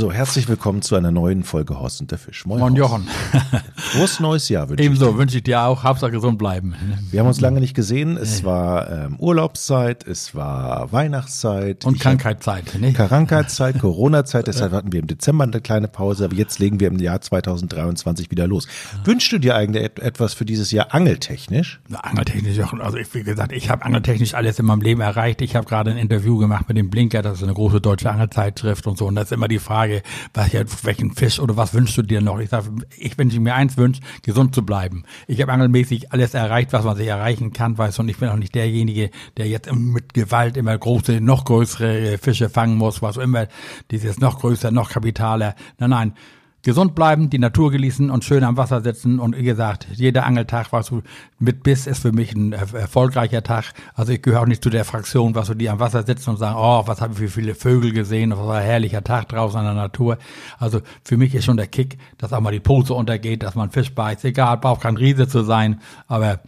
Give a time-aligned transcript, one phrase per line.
[0.00, 2.46] So, herzlich willkommen zu einer neuen Folge Horst und der Fisch.
[2.46, 3.06] Moin, Moin Jochen.
[3.76, 5.18] Frohes neues Jahr wünsche Ebenso, ich dir.
[5.18, 5.84] wünsche ich dir auch.
[5.84, 6.74] Hauptsache gesund bleiben.
[7.10, 8.16] Wir haben uns lange nicht gesehen.
[8.16, 11.84] Es war ähm, Urlaubszeit, es war Weihnachtszeit.
[11.84, 12.80] Und Krankheitszeit.
[12.80, 12.94] Ne?
[12.94, 14.46] Krankheitszeit, Corona-Zeit.
[14.46, 16.24] Deshalb hatten wir im Dezember eine kleine Pause.
[16.24, 18.68] Aber jetzt legen wir im Jahr 2023 wieder los.
[19.04, 21.82] Wünschst du dir eigentlich etwas für dieses Jahr angeltechnisch?
[21.88, 22.80] Na, angeltechnisch, Jochen.
[22.80, 25.42] Also ich, wie gesagt, ich habe angeltechnisch alles in meinem Leben erreicht.
[25.42, 27.20] Ich habe gerade ein Interview gemacht mit dem Blinker.
[27.20, 29.06] Das ist eine große deutsche Angelzeitschrift und so.
[29.06, 30.02] Und das ist immer die Frage, Frage,
[30.34, 32.38] was, welchen Fisch oder was wünschst du dir noch?
[32.38, 35.04] Ich sage, ich, wenn mir eins wünsche, gesund zu bleiben.
[35.26, 38.28] Ich habe angelmäßig alles erreicht, was man sich erreichen kann, weißt du, und ich bin
[38.28, 43.16] auch nicht derjenige, der jetzt mit Gewalt immer große, noch größere Fische fangen muss, was
[43.16, 43.48] immer,
[43.90, 45.54] dieses noch größer, noch kapitaler.
[45.78, 46.14] Nein, nein
[46.62, 49.18] gesund bleiben, die Natur genießen und schön am Wasser sitzen.
[49.18, 51.02] Und wie gesagt, jeder Angeltag, was du
[51.38, 53.72] mit Biss, ist für mich ein erfolgreicher Tag.
[53.94, 56.36] Also ich gehöre auch nicht zu der Fraktion, was du die am Wasser sitzen und
[56.36, 59.58] sagen, oh, was habe ich für viele Vögel gesehen, was war ein herrlicher Tag draußen
[59.58, 60.18] an der Natur.
[60.58, 63.70] Also für mich ist schon der Kick, dass auch mal die Pose untergeht, dass man
[63.70, 64.24] Fisch beißt.
[64.24, 66.40] Egal, braucht kein Riese zu sein, aber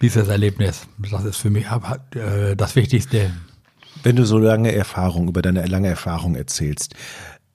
[0.00, 1.66] dieses Erlebnis, das ist für mich
[2.14, 3.30] äh, das Wichtigste.
[4.02, 6.94] Wenn du so lange Erfahrung, über deine lange Erfahrung erzählst,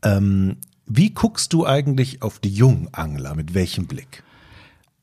[0.03, 3.36] ähm, wie guckst du eigentlich auf die Jungangler?
[3.36, 4.23] Mit welchem Blick?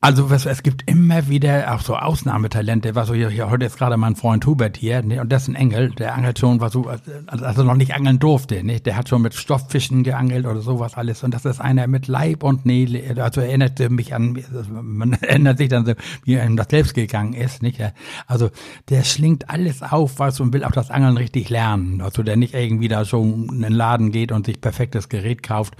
[0.04, 3.76] Also es, es gibt immer wieder auch so Ausnahmetalente, was so hier, hier heute ist
[3.78, 6.72] gerade mein Freund Hubert hier, ne, und das ist ein Engel, der angelt schon, was
[6.72, 10.60] so, also, also noch nicht angeln durfte, ne, der hat schon mit Stofffischen geangelt oder
[10.60, 14.36] sowas alles, und das ist einer mit Leib und Nähle, also erinnerte mich an,
[14.72, 15.92] man erinnert sich dann so,
[16.24, 17.80] wie ihm das selbst gegangen ist, nicht,
[18.26, 18.50] also
[18.88, 22.54] der schlingt alles auf, was und will auch das Angeln richtig lernen, also der nicht
[22.54, 25.76] irgendwie da schon in den Laden geht und sich perfektes Gerät kauft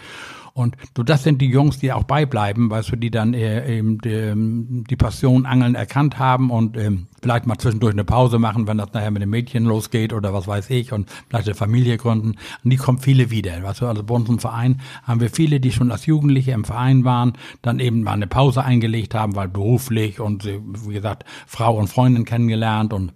[0.54, 3.98] und so, das sind die Jungs, die auch beibleiben, weißt du, die dann äh, eben
[3.98, 8.66] die, ähm, die Passion Angeln erkannt haben und ähm, vielleicht mal zwischendurch eine Pause machen,
[8.66, 11.96] wenn das nachher mit dem Mädchen losgeht oder was weiß ich und vielleicht eine Familie
[11.96, 12.36] gründen.
[12.64, 13.62] Und die kommen viele wieder.
[13.62, 16.64] Weißt du, also bei uns im Verein haben wir viele, die schon als Jugendliche im
[16.64, 17.32] Verein waren,
[17.62, 22.24] dann eben mal eine Pause eingelegt haben, weil beruflich und wie gesagt, Frau und Freundin
[22.24, 23.12] kennengelernt und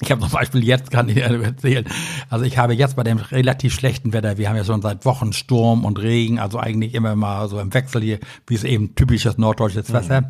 [0.00, 1.84] ich habe zum Beispiel jetzt, kann ich erzählen,
[2.30, 5.32] also ich habe jetzt bei dem relativ schlechten Wetter, wir haben ja schon seit Wochen
[5.32, 9.38] Sturm und Regen, also eigentlich immer mal so im Wechsel hier, wie es eben typisches
[9.38, 10.22] norddeutsches Wasser.
[10.22, 10.26] Mhm.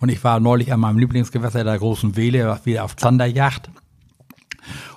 [0.00, 3.70] Und ich war neulich an meinem Lieblingsgewässer der großen Wehle, wieder auf Zanderjacht.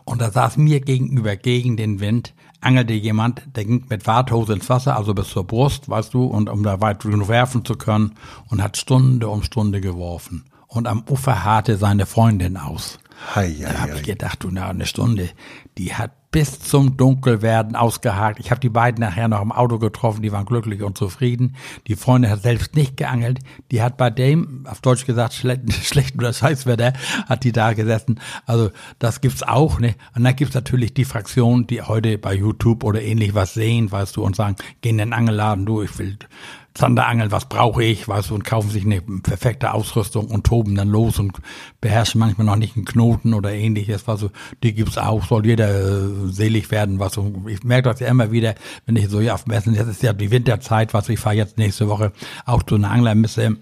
[0.04, 4.70] Und da saß mir gegenüber gegen den Wind, angelte jemand, der ging mit Warthose ins
[4.70, 8.14] Wasser, also bis zur Brust, weißt du, und um da weit genug werfen zu können,
[8.50, 10.46] und hat Stunde um Stunde geworfen.
[10.68, 13.00] Und am Ufer harrte seine Freundin aus.
[13.36, 15.30] Hei, hei, da habe ich gedacht, du, na, eine Stunde,
[15.78, 18.40] die hat bis zum Dunkelwerden ausgehakt.
[18.40, 21.56] Ich habe die beiden nachher noch im Auto getroffen, die waren glücklich und zufrieden.
[21.88, 23.40] Die Freundin hat selbst nicht geangelt.
[23.72, 26.94] Die hat bei dem, auf Deutsch gesagt, schle schlechten oder Scheißwetter,
[27.28, 28.20] hat die da gesessen.
[28.46, 28.70] Also
[29.00, 29.80] das gibt's auch.
[29.80, 29.96] Ne?
[30.16, 34.16] Und dann gibt's natürlich die Fraktionen, die heute bei YouTube oder ähnlich was sehen, weißt
[34.16, 36.18] du, und sagen, geh in den Angelladen, du, ich will
[36.78, 40.90] Zanderangeln, was brauche ich, weißt du, und kaufen sich eine perfekte Ausrüstung und toben dann
[40.90, 41.34] los und
[41.82, 44.32] beherrschen manchmal noch nicht einen Knoten oder ähnliches, was so,
[44.64, 48.32] die gibt's auch, soll jeder äh, selig werden, was so, ich merke das ja immer
[48.32, 48.56] wieder,
[48.86, 51.58] wenn ich so hier auf Messen, jetzt ist ja die Winterzeit, was ich fahre jetzt
[51.58, 52.14] nächste Woche
[52.46, 53.58] auch zu einer Anglermesse.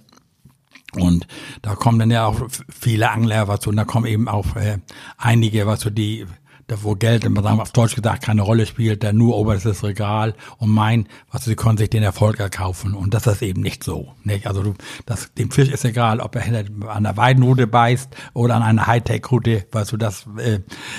[0.94, 1.28] Und
[1.62, 4.78] da kommen dann ja auch viele Angler, was so, und da kommen eben auch äh,
[5.18, 6.26] einige, was so die
[6.68, 10.70] wo Geld, man sagen auf Deutsch gesagt, keine Rolle spielt, der nur oberstes Regal und
[10.70, 12.96] mein, was sie können sich den Erfolg erkaufen.
[12.96, 14.14] Und das ist eben nicht so.
[14.24, 14.48] Nicht?
[14.48, 14.74] Also du,
[15.06, 19.68] das, dem Fisch ist egal, ob er an der Weidenrute beißt oder an einer Hightech-Rute,
[19.72, 20.56] weißt du, das, äh,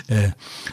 [0.07, 0.31] äh,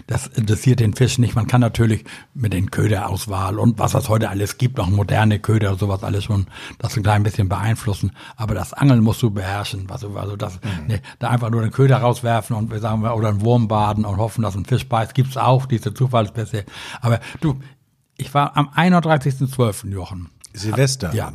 [0.07, 1.35] das interessiert den Fisch nicht.
[1.35, 2.05] Man kann natürlich
[2.35, 6.25] mit den Köderauswahl und was es heute alles gibt, noch moderne Köder und sowas alles
[6.25, 6.45] schon,
[6.77, 8.11] das ein klein bisschen beeinflussen.
[8.35, 9.87] Aber das Angeln musst du beherrschen.
[9.89, 10.87] Also, also das, mhm.
[10.87, 14.17] ne, da einfach nur den Köder rauswerfen und wir sagen, oder einen Wurm baden und
[14.17, 16.65] hoffen, dass ein Fisch Spaß gibt's auch, diese Zufallspässe.
[17.01, 17.59] Aber du,
[18.17, 19.89] ich war am 31.12.
[19.89, 20.29] Jochen.
[20.53, 21.13] Silvester.
[21.13, 21.33] Ja.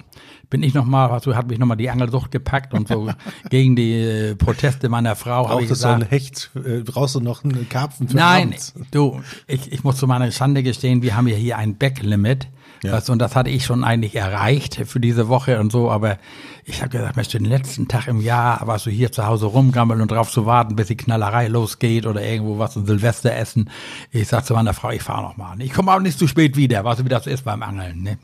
[0.51, 3.11] Bin ich nochmal, also hat mich nochmal die Angelsucht gepackt und so
[3.51, 6.01] gegen die äh, Proteste meiner Frau habe ich gesagt.
[6.01, 8.75] so ein Hecht, äh, brauchst du noch einen Karpfen für Nein, abends?
[8.91, 12.49] du, ich, ich muss zu meiner Schande gestehen, wir haben ja hier ein Backlimit.
[12.83, 12.93] Ja.
[12.93, 16.19] Weißt, und das hatte ich schon eigentlich erreicht für diese Woche und so, aber
[16.65, 20.01] ich habe gesagt, möchte den letzten Tag im Jahr, was du hier zu Hause rumgammeln
[20.01, 23.71] und drauf zu warten, bis die Knallerei losgeht oder irgendwo was und Silvester essen.
[24.13, 25.61] Ich sag zu meiner Frau, ich fahre noch mal.
[25.61, 28.03] Ich komme auch nicht zu spät wieder, weißt du, wie das ist beim Angeln.
[28.03, 28.19] Ne?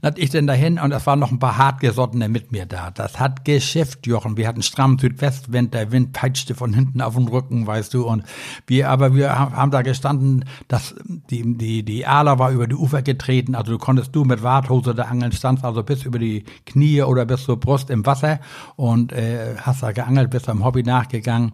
[0.00, 2.90] Dann ich denn dahin und es waren noch ein paar hartgesottene mit mir da.
[2.90, 4.36] Das hat geschifft, Jochen.
[4.36, 8.06] Wir hatten stramm Südwestwind, der Wind peitschte von hinten auf den Rücken, weißt du.
[8.06, 8.24] Und
[8.66, 13.02] wir, aber wir haben da gestanden, dass die, die, die Aler war über die Ufer
[13.02, 13.54] getreten.
[13.54, 17.26] Also du konntest du mit Warthose da angeln, standst also bis über die Knie oder
[17.26, 18.40] bis zur Brust im Wasser
[18.76, 21.52] und äh, hast da geangelt, bist am Hobby nachgegangen.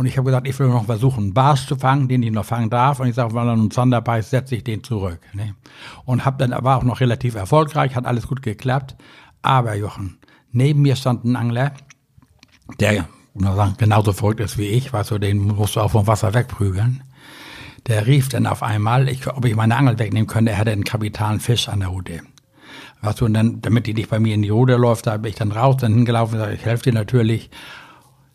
[0.00, 2.46] Und ich habe gesagt, ich will noch versuchen, einen Barsch zu fangen, den ich noch
[2.46, 3.00] fangen darf.
[3.00, 5.20] Und ich sage, wenn er einen Sonder beißt, setze ich den zurück.
[5.34, 5.54] Ne?
[6.06, 8.96] Und hab dann war auch noch relativ erfolgreich, hat alles gut geklappt.
[9.42, 10.16] Aber Jochen,
[10.52, 11.74] neben mir stand ein Angler,
[12.80, 13.04] der
[13.76, 17.02] genauso verrückt ist wie ich, weißt du, den musst du auch vom Wasser wegprügeln.
[17.86, 20.84] Der rief dann auf einmal, ich, ob ich meine Angel wegnehmen könnte, er hatte einen
[20.84, 22.22] kapitalen Fisch an der Rute.
[23.02, 25.28] Weißt du, und dann, damit die nicht bei mir in die Rute läuft, da bin
[25.28, 27.50] ich dann raus, dann hingelaufen, sag, ich helfe dir natürlich.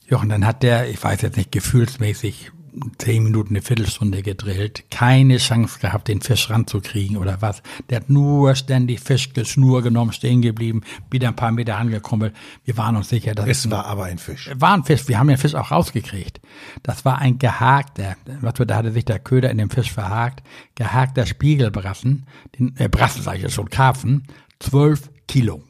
[0.07, 2.51] Jochen, dann hat der, ich weiß jetzt nicht, gefühlsmäßig
[2.97, 7.61] zehn Minuten, eine Viertelstunde gedrillt, keine Chance gehabt, den Fisch ranzukriegen oder was.
[7.89, 12.31] Der hat nur ständig Fischgeschnur genommen, stehen geblieben, wieder ein paar Meter angekommen.
[12.63, 14.49] Wir waren uns sicher, dass es war aber ein Fisch.
[14.55, 15.07] War ein Fisch.
[15.07, 16.41] Wir haben den Fisch auch rausgekriegt.
[16.83, 20.43] Das war ein gehakter, was da hatte sich der Köder in dem Fisch verhakt,
[20.75, 22.25] gehakter Spiegelbrassen,
[22.57, 24.23] den, äh, Brassen sage ich ja schon, Karpfen,
[24.59, 25.63] zwölf Kilo.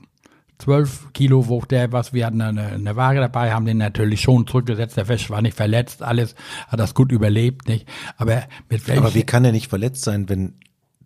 [0.60, 2.14] 12 Kilo wog der was.
[2.14, 4.98] Wir hatten eine, eine Waage dabei, haben den natürlich schon zurückgesetzt.
[4.98, 6.36] Der Fisch war nicht verletzt, alles
[6.68, 7.88] hat das gut überlebt, nicht?
[8.18, 10.56] Aber mit welchen, Aber wie kann er nicht verletzt sein, wenn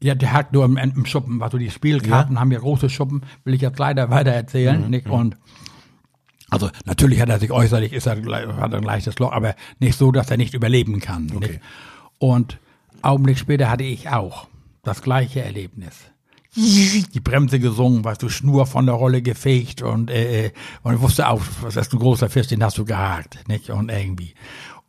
[0.01, 2.39] ja, der hat nur im, im Schuppen, also die Spielkarten ja.
[2.39, 4.89] haben ja große Schuppen, will ich jetzt leider weiter erzählen, mhm.
[4.89, 5.07] nicht?
[5.07, 5.13] Mhm.
[5.13, 5.37] Und
[6.49, 9.97] also natürlich hat er sich äußerlich, ist er, hat er ein leichtes Loch, aber nicht
[9.97, 11.29] so, dass er nicht überleben kann.
[11.35, 11.47] Okay.
[11.47, 11.61] Nicht?
[12.17, 12.59] Und
[13.01, 14.47] Augenblick später hatte ich auch
[14.83, 16.09] das gleiche Erlebnis
[16.55, 20.51] die Bremse gesungen, weißt du, Schnur von der Rolle gefegt und, äh, äh,
[20.83, 23.69] und ich wusste auch, was ist ein großer Fisch, den hast du gehakt, nicht?
[23.69, 24.33] Und irgendwie.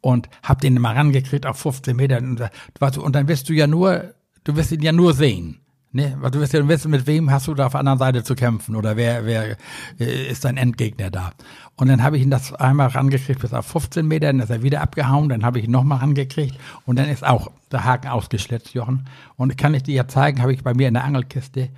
[0.00, 2.42] Und hab den mal rangekriegt auf 15 Meter und,
[2.78, 4.14] weißt du, und dann wirst du ja nur,
[4.44, 5.60] du wirst ihn ja nur sehen.
[5.92, 8.22] Ne, weil du wirst ja wissen, mit wem hast du da auf der anderen Seite
[8.22, 9.56] zu kämpfen oder wer, wer
[9.98, 11.32] äh, ist dein Endgegner da.
[11.74, 14.62] Und dann habe ich ihn das einmal rangekriegt bis auf 15 Meter, dann ist er
[14.62, 16.56] wieder abgehauen, dann habe ich ihn nochmal rangekriegt
[16.86, 19.06] und dann ist auch der Haken ausgeschlitzt, Jochen.
[19.36, 21.70] Und kann ich dir ja zeigen, habe ich bei mir in der Angelkiste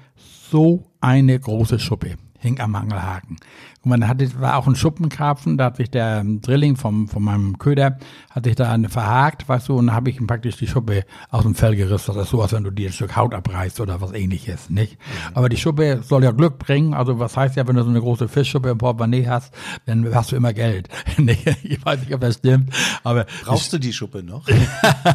[0.51, 3.39] so eine große Schuppe hing am Angelhaken.
[3.85, 7.23] Und man hatte, war auch ein Schuppenkarpfen, da hat sich der ähm, Drilling vom, von
[7.23, 7.99] meinem Köder,
[8.31, 11.43] hat sich da verhakt, weißt du, und dann habe ich ihm praktisch die Schuppe aus
[11.43, 12.15] dem Fell gerissen.
[12.15, 14.99] Das ist so, als wenn du dir ein Stück Haut abreißt oder was ähnliches, nicht?
[14.99, 15.37] Mhm.
[15.37, 18.01] Aber die Schuppe soll ja Glück bringen, also was heißt ja, wenn du so eine
[18.01, 19.55] große Fischschuppe im Portemonnaie hast,
[19.87, 20.89] dann hast du immer Geld.
[21.17, 22.73] ich weiß nicht, ob das stimmt,
[23.05, 23.27] aber.
[23.45, 24.47] Brauchst du die Schuppe noch?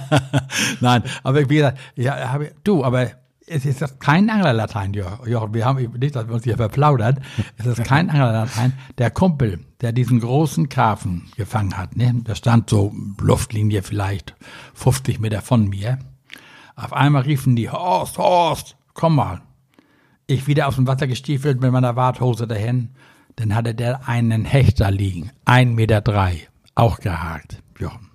[0.82, 3.12] Nein, aber wie gesagt, ja, habe, du, aber
[3.48, 5.54] es ist kein Anglerlatein, Jochen.
[5.54, 7.20] Wir haben nicht, dass wir uns hier verplaudert.
[7.58, 8.74] Es ist kein Anglerlatein.
[8.98, 14.36] Der Kumpel, der diesen großen Karpfen gefangen hat, ne, der stand so Luftlinie vielleicht
[14.74, 15.98] 50 Meter von mir.
[16.76, 19.42] Auf einmal riefen die, Horst, Horst, komm mal.
[20.28, 22.90] Ich wieder aus dem Wasser gestiefelt mit meiner Warthose dahin.
[23.38, 25.32] Dann hatte der einen Hechter liegen.
[25.46, 26.48] Ein Meter drei.
[26.76, 28.07] Auch gehakt, Jochen.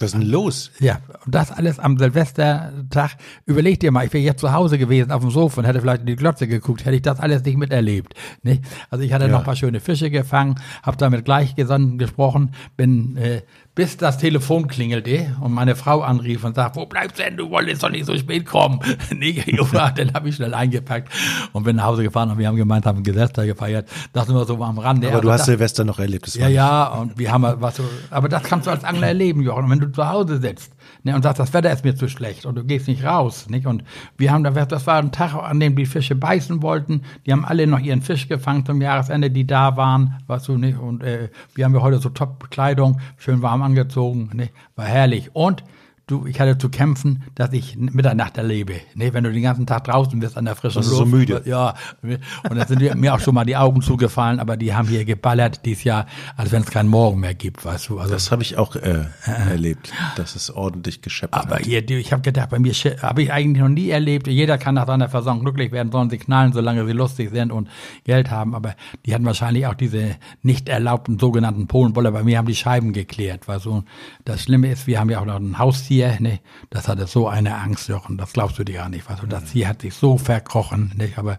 [0.00, 0.70] Was ist denn los?
[0.80, 3.16] Ja, und das alles am Silvestertag.
[3.44, 6.00] Überleg dir mal, ich wäre jetzt zu Hause gewesen auf dem Sofa und hätte vielleicht
[6.00, 8.14] in die Glotze geguckt, hätte ich das alles nicht miterlebt.
[8.42, 8.64] Nicht?
[8.88, 9.30] Also ich hatte ja.
[9.30, 13.42] noch ein paar schöne Fische gefangen, habe da mit Gleichgesandten gesprochen, bin äh,
[13.74, 17.50] bis das Telefon klingelte und meine Frau anrief und sagt, wo bleibst du denn, du
[17.50, 18.80] wolltest doch nicht so spät kommen.
[19.14, 21.08] nee, Junge, dann habe ich schnell eingepackt
[21.52, 23.88] und bin nach Hause gefahren und wir haben gemeinsam Silvester gefeiert.
[24.12, 25.06] Das sind wir so am Rande.
[25.06, 26.26] Aber also du hast das, Silvester noch erlebt.
[26.26, 29.42] Das ja, ja, und wir haben was so, aber das kannst du als Angler erleben,
[29.42, 29.70] Jochen.
[29.70, 32.56] Wenn du zu Hause sitzt ne, und sagst, das Wetter ist mir zu schlecht und
[32.56, 33.66] du gehst nicht raus, nicht?
[33.66, 33.84] Und
[34.16, 37.02] wir haben, das war ein Tag, an dem die Fische beißen wollten.
[37.26, 40.78] Die haben alle noch ihren Fisch gefangen zum Jahresende, die da waren, weißt du, nicht?
[40.78, 44.50] Und äh, wir haben ja heute so Top-Kleidung, schön warm angezogen, ne?
[44.76, 45.30] war herrlich.
[45.34, 45.64] Und
[46.10, 48.74] du, ich hatte zu kämpfen, dass ich Mitternacht erlebe.
[48.94, 49.12] Ne?
[49.12, 50.94] Wenn du den ganzen Tag draußen bist an der frischen Luft.
[50.94, 51.42] so müde.
[51.44, 55.04] Ja, und dann sind mir auch schon mal die Augen zugefallen, aber die haben hier
[55.04, 57.98] geballert dieses Jahr, als wenn es keinen Morgen mehr gibt, weißt du.
[57.98, 61.64] Also, das habe ich auch äh, äh, erlebt, dass es ordentlich gescheppert aber hat.
[61.64, 64.86] hier, ich habe gedacht, bei mir habe ich eigentlich noch nie erlebt, jeder kann nach
[64.86, 67.68] seiner Versorgung glücklich werden, sollen sie knallen, solange sie lustig sind und
[68.04, 68.74] Geld haben, aber
[69.06, 72.12] die hatten wahrscheinlich auch diese nicht erlaubten sogenannten Polenboller.
[72.12, 73.84] Bei mir haben die Scheiben geklärt, weißt du.
[74.24, 76.40] Das Schlimme ist, wir haben ja auch noch ein Haustier Tier, ne,
[76.70, 79.08] das hatte so eine Angst, Jochen, das glaubst du dir gar nicht.
[79.10, 79.20] Was.
[79.20, 81.18] Und das Tier hat sich so verkrochen, nicht?
[81.18, 81.36] Aber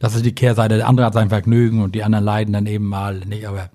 [0.00, 0.78] das ist die Kehrseite.
[0.78, 3.46] Der andere hat sein Vergnügen und die anderen leiden dann eben mal, nicht?
[3.46, 3.68] Aber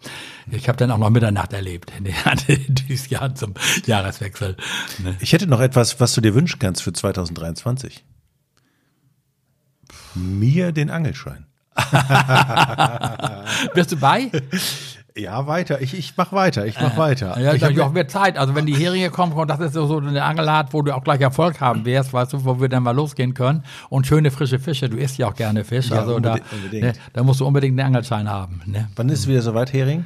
[0.51, 2.13] ich habe dann auch noch Mitternacht erlebt, ne?
[2.67, 3.53] dieses Jahr zum
[3.85, 4.57] Jahreswechsel.
[5.03, 5.15] Ne?
[5.19, 8.03] Ich hätte noch etwas, was du dir wünschen kannst für 2023.
[10.15, 11.45] Mir den Angelschein.
[13.73, 14.31] Bist du bei?
[15.15, 15.79] Ja, weiter.
[15.81, 16.65] Ich, ich mach weiter.
[16.65, 17.39] Ich mach weiter.
[17.39, 18.37] Ja, ich habe auch mehr Zeit.
[18.37, 21.61] Also wenn die Heringe kommen, das ist so eine Angelart, wo du auch gleich Erfolg
[21.61, 23.63] haben wirst, weißt du, wo wir dann mal losgehen können.
[23.89, 24.89] Und schöne frische Fische.
[24.89, 25.89] Du isst ja auch gerne Fisch.
[25.89, 26.77] Ja, also unbedingt, da.
[26.77, 28.61] Ne, da musst du unbedingt einen Angelschein haben.
[28.65, 28.89] Ne?
[28.95, 30.05] Wann ist es wieder soweit, Hering?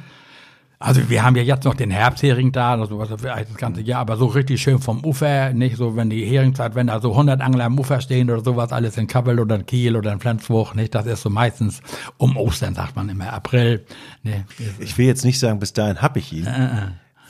[0.80, 4.26] Also wir haben ja jetzt noch den Herbsthering da, also das ganze Jahr, aber so
[4.26, 7.76] richtig schön vom Ufer, nicht so, wenn die Heringzeit, wenn da so 100 Angler am
[7.80, 11.06] Ufer stehen oder sowas, alles in Kappel oder in Kiel oder in Flensburg, nicht, das
[11.06, 11.80] ist so meistens
[12.16, 13.84] um Ostern, sagt man immer, April.
[14.22, 14.44] Ne.
[14.78, 16.46] Ich will jetzt nicht sagen, bis dahin hab ich ihn.
[16.46, 16.70] Äh, äh.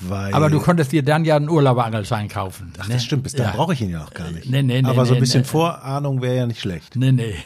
[0.01, 2.73] Weil Aber du konntest dir dann ja einen Urlauberangelschein kaufen.
[2.79, 2.95] Ach, ne?
[2.95, 3.57] das stimmt, bis dahin Ja.
[3.57, 4.49] brauche ich ihn ja noch gar nicht.
[4.49, 5.45] Nee, nee, nee, Aber so ein bisschen.
[5.45, 6.97] Vorahnung wäre ja nicht schlecht.
[6.97, 7.35] Nee, nee.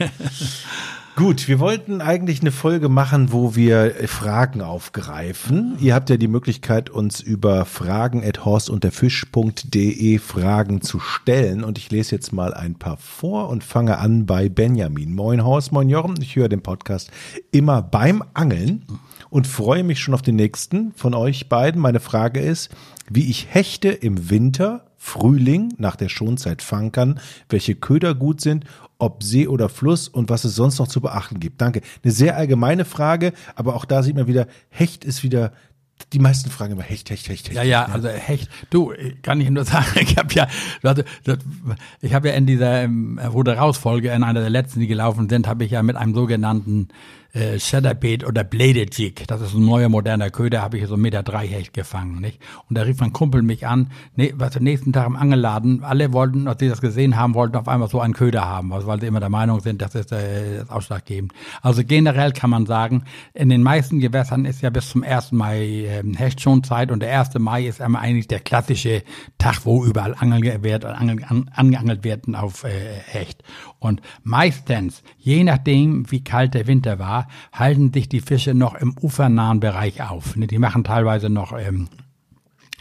[1.14, 5.76] Gut, wir wollten eigentlich eine Folge machen, wo wir Fragen aufgreifen.
[5.78, 11.64] Ihr habt ja die Möglichkeit, uns über fragen.horst-fisch.de Fragen zu stellen.
[11.64, 15.14] Und ich lese jetzt mal ein paar vor und fange an bei Benjamin.
[15.14, 16.14] Moin Horst, moin Jochen.
[16.22, 17.10] Ich höre den Podcast
[17.50, 18.86] immer beim Angeln
[19.28, 21.82] und freue mich schon auf den nächsten von euch beiden.
[21.82, 22.70] Meine Frage ist,
[23.10, 28.66] wie ich Hechte im Winter, Frühling nach der Schonzeit fangen kann, welche Köder gut sind,
[28.98, 31.60] ob See oder Fluss und was es sonst noch zu beachten gibt.
[31.60, 31.80] Danke.
[32.04, 35.52] Eine sehr allgemeine Frage, aber auch da sieht man wieder, Hecht ist wieder,
[36.12, 37.56] die meisten fragen immer Hecht, Hecht, Hecht, Hecht.
[37.56, 38.48] Ja, ja, also Hecht.
[38.70, 38.92] Du,
[39.22, 40.46] kann ich nur sagen, ich habe ja,
[42.00, 45.28] ich habe ja in dieser ähm, Ruder raus Folge, in einer der letzten, die gelaufen
[45.28, 46.88] sind, habe ich ja mit einem sogenannten
[47.32, 51.02] äh, Shadowbait oder Bladed Jig, das ist ein neuer moderner Köder, habe ich so einen
[51.02, 52.38] Meter drei Hecht gefangen, nicht?
[52.68, 56.12] Und da rief mein Kumpel mich an, ne, was am nächsten Tag im Angelladen, alle
[56.12, 59.06] wollten, als sie das gesehen haben, wollten auf einmal so einen Köder haben, weil sie
[59.06, 61.32] immer der Meinung sind, das ist äh, das ausschlaggebend.
[61.62, 65.32] Also generell kann man sagen, in den meisten Gewässern ist ja bis zum 1.
[65.32, 67.38] Mai ähm, Hechtschonzeit und der 1.
[67.38, 69.02] Mai ist einmal eigentlich der klassische
[69.38, 72.68] Tag, wo überall angelt wird, an, angeangelt werden auf äh,
[73.06, 73.42] Hecht.
[73.78, 77.21] Und meistens, je nachdem, wie kalt der Winter war,
[77.52, 80.36] halten sich die Fische noch im ufernahen Bereich auf.
[80.36, 81.88] Ne, Die machen teilweise noch ähm,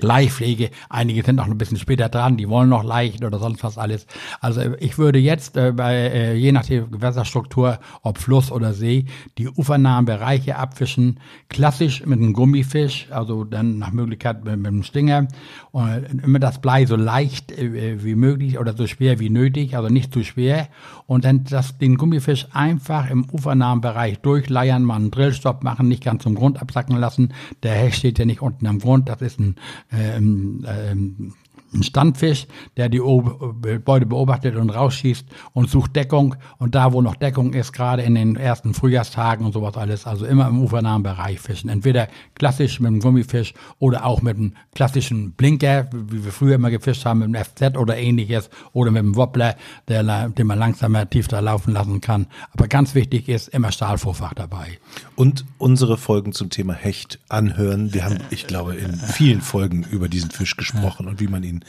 [0.04, 0.70] Leihpflege.
[0.90, 4.08] Einige sind noch ein bisschen später dran, die wollen noch leicht oder sonst was alles.
[4.40, 9.06] Also ich würde jetzt äh, bei, äh, je nach der Gewässerstruktur, ob Fluss oder See,
[9.38, 11.20] die ufernahen Bereiche abfischen.
[11.50, 15.28] Klassisch mit einem Gummifisch, also dann nach Möglichkeit mit, mit einem Stinger.
[15.72, 19.90] Und immer das Blei so leicht äh, wie möglich oder so schwer wie nötig, also
[19.90, 20.68] nicht zu schwer.
[21.08, 26.04] Und dann das, den Gummifisch einfach im ufernahen Bereich durchleiern, mal einen Drillstopp machen, nicht
[26.04, 27.34] ganz zum Grund absacken lassen.
[27.64, 29.56] Der Hecht steht ja nicht unten am Grund, das ist ein
[29.92, 31.34] ähm, ähm,
[31.74, 32.48] ein Standfisch,
[32.78, 36.36] der die O- Beute beobachtet und rausschießt und sucht Deckung.
[36.58, 40.26] Und da, wo noch Deckung ist, gerade in den ersten Frühjahrstagen und sowas alles, also
[40.26, 41.70] immer im ufernahen Bereich fischen.
[41.70, 46.72] Entweder klassisch mit einem Gummifisch oder auch mit einem klassischen Blinker, wie wir früher immer
[46.72, 49.56] gefischt haben, mit einem FZ oder ähnliches, oder mit einem Wobbler,
[49.88, 52.28] der, den man langsamer tief da laufen lassen kann.
[52.52, 54.80] Aber ganz wichtig ist, immer Stahlvorfach dabei.
[55.16, 57.94] Und unsere Folgen zum Thema Hecht anhören.
[57.94, 61.61] Wir haben, ich glaube, in vielen Folgen über diesen Fisch gesprochen und wie man ihn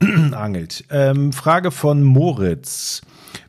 [0.32, 0.84] angelt.
[0.90, 3.02] Ähm, Frage von Moritz.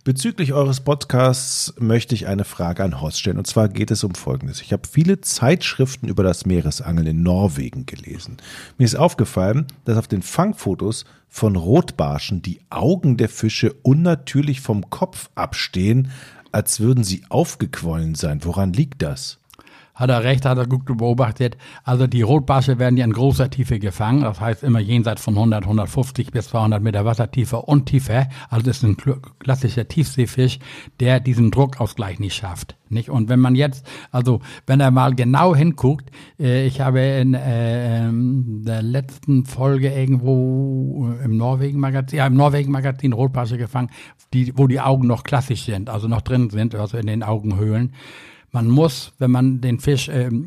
[0.03, 3.37] Bezüglich eures Podcasts möchte ich eine Frage an Horst stellen.
[3.37, 4.61] Und zwar geht es um Folgendes.
[4.61, 8.37] Ich habe viele Zeitschriften über das Meeresangeln in Norwegen gelesen.
[8.77, 14.89] Mir ist aufgefallen, dass auf den Fangfotos von Rotbarschen die Augen der Fische unnatürlich vom
[14.89, 16.11] Kopf abstehen,
[16.51, 18.43] als würden sie aufgequollen sein.
[18.43, 19.38] Woran liegt das?
[19.99, 21.57] Hat er recht, hat er gut beobachtet.
[21.83, 24.21] Also die Rotbarsche werden ja in großer Tiefe gefangen.
[24.21, 28.29] Das heißt immer jenseits von 100, 150 bis 200 Meter Wassertiefe und tiefer.
[28.49, 30.59] Also das ist ein kl- klassischer Tiefseefisch,
[31.01, 32.77] der diesen Druckausgleich nicht schafft.
[32.87, 33.09] Nicht?
[33.09, 38.07] Und wenn man jetzt, also wenn er mal genau hinguckt, äh, ich habe in äh,
[38.07, 43.89] ähm, der letzten Folge irgendwo im Norwegen-Magazin, ja, im Norwegen-Magazin Rotbarsche gefangen,
[44.33, 47.93] die, wo die Augen noch klassisch sind, also noch drin sind, also in den Augenhöhlen.
[48.51, 50.45] Man muss, wenn man den Fisch, ähm,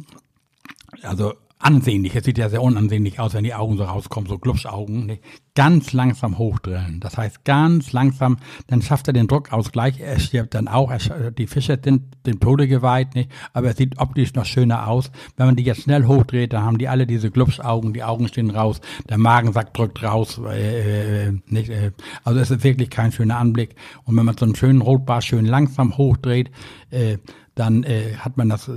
[1.02, 5.06] also ansehnlich, es sieht ja sehr unansehnlich aus, wenn die Augen so rauskommen, so Glubschaugen,
[5.06, 5.18] ne?
[5.54, 6.98] ganz langsam hochdrillen.
[7.00, 11.46] Das heißt, ganz langsam, dann schafft er den Druckausgleich, er stirbt dann auch, er, die
[11.46, 13.28] Fische sind dem Tode geweiht, ne?
[13.52, 15.10] aber es sieht optisch noch schöner aus.
[15.36, 18.50] Wenn man die jetzt schnell hochdreht, dann haben die alle diese Glubschaugen, die Augen stehen
[18.50, 21.92] raus, der Magensack drückt raus, äh, äh, nicht, äh,
[22.24, 23.76] also es ist wirklich kein schöner Anblick.
[24.04, 26.50] Und wenn man so einen schönen Rotbar schön langsam hochdreht,
[26.90, 27.18] äh,
[27.54, 28.70] dann äh, hat man das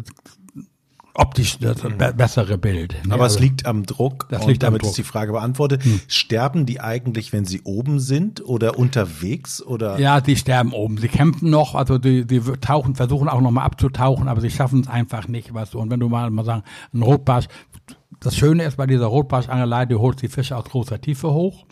[1.18, 2.96] optisch das be bessere Bild.
[3.06, 3.14] ne?
[3.14, 4.28] Aber es Also- liegt am Druck.
[4.30, 4.90] Das liegt am damit Druck.
[4.92, 5.82] ist die Frage beantwortet.
[6.10, 9.98] Sterben die eigentlich, wenn sie oben sind oder unterwegs oder?
[9.98, 10.98] Ja, die sterben oben.
[10.98, 14.88] Sie kämpfen noch, also die, die tauchen, versuchen auch nochmal abzutauchen, aber sie schaffen es
[14.90, 15.80] einfach nicht, weißt du.
[15.80, 16.64] Und wenn du mal, mal sagen,
[16.94, 17.48] ein Rotbarsch,
[18.20, 21.66] das Schöne ist bei dieser Rotbarschangelei, du holst die Fische aus großer Tiefe hoch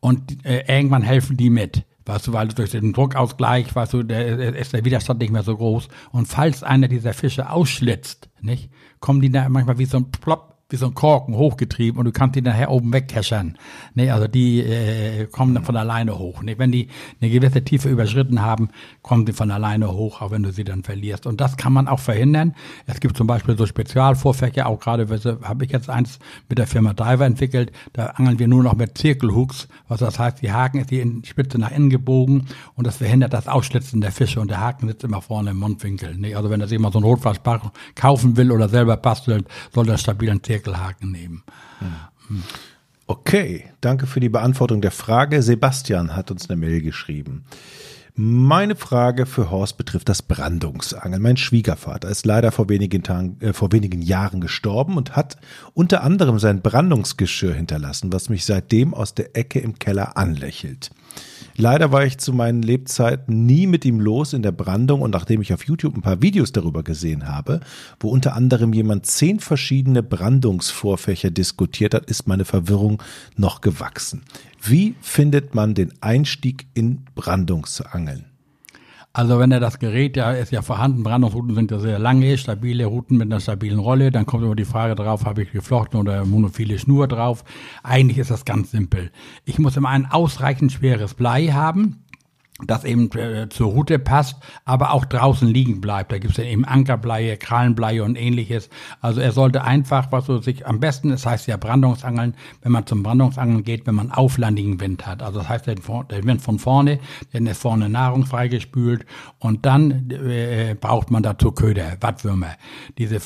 [0.00, 1.84] und äh, irgendwann helfen die mit.
[2.06, 5.42] Weißt du, weil du durch den Druckausgleich, weißt du, der ist der Widerstand nicht mehr
[5.42, 5.88] so groß.
[6.12, 8.70] Und falls einer dieser Fische ausschlitzt, nicht,
[9.00, 12.12] kommen die da manchmal wie so ein Plopp, wie so ein Korken hochgetrieben und du
[12.12, 13.56] kannst die nachher oben wegkeschern.
[13.94, 16.42] Ne, also die äh, kommen dann von alleine hoch.
[16.42, 16.58] Ne?
[16.58, 16.88] Wenn die
[17.20, 18.70] eine gewisse Tiefe überschritten haben,
[19.00, 21.26] kommen sie von alleine hoch, auch wenn du sie dann verlierst.
[21.26, 22.56] Und das kann man auch verhindern.
[22.86, 25.06] Es gibt zum Beispiel so Spezialvorfächer, auch gerade
[25.42, 26.18] habe ich jetzt eins
[26.48, 27.70] mit der Firma Diver entwickelt.
[27.92, 31.58] Da angeln wir nur noch mit Zirkelhooks, was das heißt, die Haken ist die Spitze
[31.58, 35.22] nach innen gebogen und das verhindert das Ausschlitzen der Fische und der Haken sitzt immer
[35.22, 36.16] vorne im Mundwinkel.
[36.16, 36.34] Ne?
[36.34, 40.42] Also wenn sich mal so einen Rotwaschbach kaufen will oder selber bastelt, soll einen stabilen
[40.42, 41.42] Zirkel Wickelhaken nehmen.
[42.28, 42.42] Hm.
[43.06, 45.42] Okay, danke für die Beantwortung der Frage.
[45.42, 47.44] Sebastian hat uns eine Mail geschrieben.
[48.18, 51.20] Meine Frage für Horst betrifft das Brandungsangeln.
[51.20, 55.36] Mein Schwiegervater ist leider vor wenigen, Tagen, äh, vor wenigen Jahren gestorben und hat
[55.74, 60.90] unter anderem sein Brandungsgeschirr hinterlassen, was mich seitdem aus der Ecke im Keller anlächelt.
[61.58, 65.40] Leider war ich zu meinen Lebzeiten nie mit ihm los in der Brandung und nachdem
[65.40, 67.60] ich auf YouTube ein paar Videos darüber gesehen habe,
[67.98, 73.02] wo unter anderem jemand zehn verschiedene Brandungsvorfächer diskutiert hat, ist meine Verwirrung
[73.36, 74.22] noch gewachsen.
[74.62, 78.35] Wie findet man den Einstieg in Brandungsangeln?
[79.16, 82.84] Also wenn er das Gerät, ja, ist ja vorhanden, Brandungsrouten sind ja sehr lange, stabile
[82.84, 86.26] Routen mit einer stabilen Rolle, dann kommt immer die Frage drauf, habe ich geflochten oder
[86.26, 87.42] monophile Schnur drauf.
[87.82, 89.10] Eigentlich ist das ganz simpel.
[89.46, 92.04] Ich muss immer ein ausreichend schweres Blei haben,
[92.64, 96.10] das eben äh, zur Route passt, aber auch draußen liegen bleibt.
[96.10, 98.70] Da gibt's dann eben Ankerbleie, Krallenbleie und ähnliches.
[99.02, 102.86] Also er sollte einfach, was so sich am besten, das heißt ja Brandungsangeln, wenn man
[102.86, 105.22] zum Brandungsangeln geht, wenn man auflandigen Wind hat.
[105.22, 106.98] Also das heißt, der, Wind von vorne,
[107.32, 109.04] dann ist vorne Nahrung freigespült
[109.38, 112.54] und dann äh, braucht man dazu Köder, Wattwürmer.
[112.96, 113.20] Diese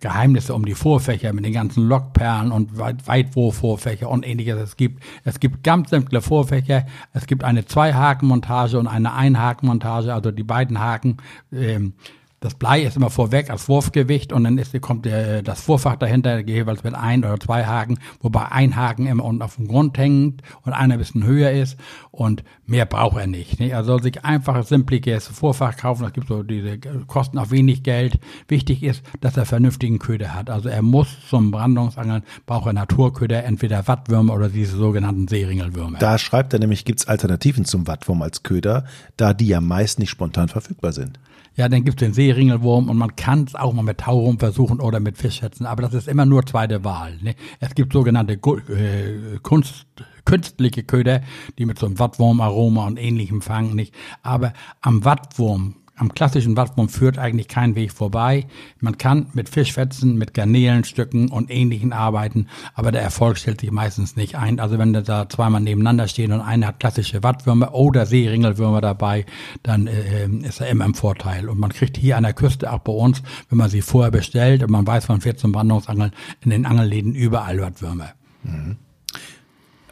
[0.00, 4.58] Geheimnisse um die Vorfächer mit den ganzen Lockperlen und Weitwurfvorfächer und ähnliches.
[4.58, 6.86] Es gibt, es gibt ganz simple Vorfächer.
[7.12, 11.18] Es gibt eine Zweihakenmontage und eine Einhakenmontage, also die beiden Haken.
[11.52, 11.94] Ähm,
[12.40, 16.38] das Blei ist immer vorweg als Wurfgewicht und dann ist, kommt der, das Vorfach dahinter
[16.40, 20.40] jeweils mit ein oder zwei Haken, wobei ein Haken immer unten auf dem Grund hängt
[20.62, 21.76] und einer ein bisschen höher ist
[22.10, 23.60] und mehr braucht er nicht.
[23.60, 23.72] nicht?
[23.72, 27.82] Er soll sich einfach ein simpliges Vorfach kaufen, das gibt so diese Kosten auch wenig
[27.82, 28.18] Geld.
[28.48, 30.48] Wichtig ist, dass er vernünftigen Köder hat.
[30.48, 35.98] Also er muss zum Brandungsangeln, braucht er Naturköder, entweder Wattwürmer oder diese sogenannten Seeringelwürmer.
[35.98, 38.86] Da schreibt er nämlich, gibt's Alternativen zum Wattwurm als Köder,
[39.18, 41.18] da die ja meist nicht spontan verfügbar sind.
[41.56, 45.00] Ja, dann gibt's den Seeringelwurm und man kann es auch mal mit Taurum versuchen oder
[45.00, 47.18] mit Fischschätzen, aber das ist immer nur zweite Wahl.
[47.20, 47.34] Ne?
[47.58, 49.86] Es gibt sogenannte äh, Kunst,
[50.24, 51.22] künstliche Köder,
[51.58, 53.94] die mit so einem Wattwurmaroma und ähnlichem fangen nicht.
[54.22, 58.46] Aber am Wattwurm am klassischen Wattwurm führt eigentlich kein Weg vorbei.
[58.78, 64.16] Man kann mit Fischfetzen, mit Garnelenstücken und ähnlichen arbeiten, aber der Erfolg stellt sich meistens
[64.16, 64.60] nicht ein.
[64.60, 69.26] Also wenn da zweimal nebeneinander stehen und einer hat klassische Wattwürmer oder Seeringelwürmer dabei,
[69.62, 71.50] dann äh, ist er immer im Vorteil.
[71.50, 74.62] Und man kriegt hier an der Küste auch bei uns, wenn man sie vorher bestellt
[74.62, 78.12] und man weiß, man fährt zum Brandungsangeln, in den Angelläden überall Wattwürmer.
[78.42, 78.76] Mhm.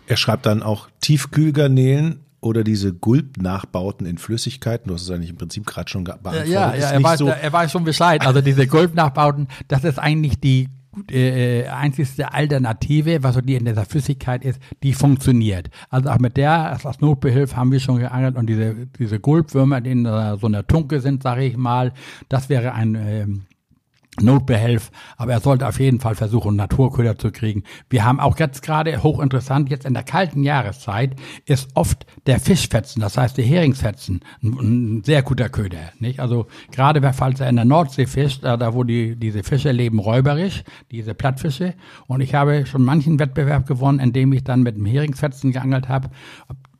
[0.07, 4.89] Er schreibt dann auch Tiefkühlgarnelen oder diese Gulp-Nachbauten in Flüssigkeiten.
[4.89, 6.49] Du hast es eigentlich im Prinzip gerade schon beantwortet.
[6.49, 8.27] Ja, ja, er weiß, so er weiß schon Bescheid.
[8.27, 10.69] Also diese Gulp-Nachbauten, das ist eigentlich die
[11.11, 15.71] äh, einzigste Alternative, was so die in dieser Flüssigkeit ist, die funktioniert.
[15.91, 19.91] Also auch mit der, als Notbehilfe haben wir schon geangelt und diese, diese Gulpwürmer, die
[19.91, 21.93] in so einer Tunke sind, sage ich mal,
[22.29, 23.43] das wäre ein ähm,
[24.21, 27.65] Notbehelf, aber er sollte auf jeden Fall versuchen, Naturköder zu kriegen.
[27.91, 33.01] Wir haben auch jetzt gerade hochinteressant, jetzt in der kalten Jahreszeit ist oft der Fischfetzen,
[33.01, 35.93] das heißt der Heringsfetzen, ein, ein sehr guter Köder.
[35.99, 36.21] Nicht?
[36.21, 40.65] Also gerade falls er in der Nordsee fischt, da wo die, diese Fische leben räuberisch,
[40.91, 41.75] diese Plattfische.
[42.07, 46.11] Und ich habe schon manchen Wettbewerb gewonnen, indem ich dann mit dem Heringsfetzen geangelt habe.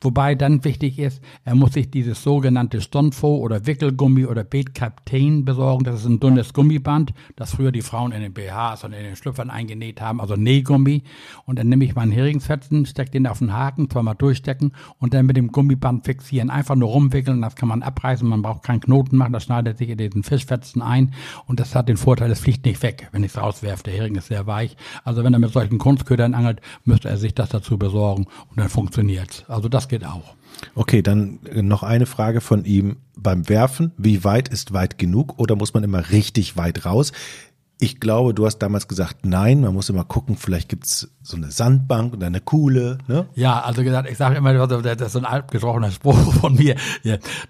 [0.01, 5.85] Wobei dann wichtig ist, er muss sich dieses sogenannte Stonfo oder Wickelgummi oder Beetkaptein besorgen.
[5.85, 9.17] Das ist ein dünnes Gummiband, das früher die Frauen in den BHs und in den
[9.17, 11.03] Schlüpfern eingenäht haben, also Nähgummi.
[11.47, 15.27] Und dann nehme ich meinen Heringsfetzen, stecke den auf den Haken, zweimal durchstecken und dann
[15.27, 16.51] mit dem Gummiband fixieren.
[16.51, 19.89] Einfach nur rumwickeln, das kann man abreißen, man braucht keinen Knoten machen, das schneidet sich
[19.89, 21.13] in diesen Fischfetzen ein
[21.47, 23.83] und das hat den Vorteil, es fliegt nicht weg, wenn ich es rauswerfe.
[23.83, 24.77] Der Hering ist sehr weich.
[25.03, 28.69] Also wenn er mit solchen Kunstködern angelt, müsste er sich das dazu besorgen und dann
[28.69, 29.45] funktioniert's.
[29.49, 30.35] Also das geht auch.
[30.75, 32.97] Okay, dann noch eine Frage von ihm.
[33.17, 37.13] Beim Werfen, wie weit ist weit genug oder muss man immer richtig weit raus?
[37.81, 41.51] Ich glaube, du hast damals gesagt, nein, man muss immer gucken, vielleicht gibt's so eine
[41.51, 42.99] Sandbank und eine Kuhle.
[43.07, 43.27] Ne?
[43.35, 46.75] Ja, also gesagt, ich sage immer, das ist so ein altgesprochener Spruch von mir,